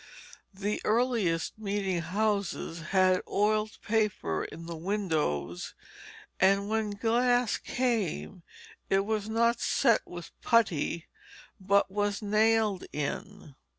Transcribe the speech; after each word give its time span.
The 0.55 0.81
earliest 0.83 1.59
meeting 1.59 1.99
houses 2.01 2.81
had 2.89 3.21
oiled 3.29 3.77
paper 3.83 4.45
in 4.45 4.65
the 4.65 4.75
windows, 4.75 5.75
and 6.39 6.67
when 6.67 6.89
glass 6.89 7.59
came 7.59 8.41
it 8.89 9.01
was 9.05 9.29
not 9.29 9.59
set 9.59 10.01
with 10.07 10.31
putty, 10.41 11.05
but 11.59 11.91
was 11.91 12.19
nailed 12.23 12.83
in. 12.91 13.53